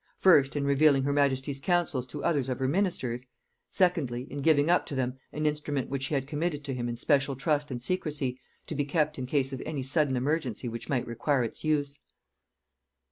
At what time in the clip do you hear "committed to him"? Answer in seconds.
6.25-6.89